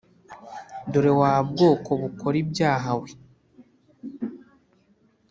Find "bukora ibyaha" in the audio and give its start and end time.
2.01-2.91